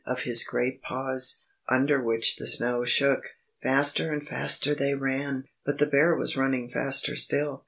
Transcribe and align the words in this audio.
of 0.03 0.21
his 0.23 0.43
great 0.43 0.81
paws, 0.81 1.41
under 1.69 2.01
which 2.01 2.37
the 2.37 2.47
snow 2.47 2.83
shook. 2.83 3.21
Faster 3.61 4.11
and 4.11 4.27
faster 4.27 4.73
they 4.73 4.95
ran! 4.95 5.43
But 5.63 5.77
the 5.77 5.85
bear 5.85 6.15
was 6.15 6.35
running 6.35 6.69
faster 6.69 7.15
still. 7.15 7.59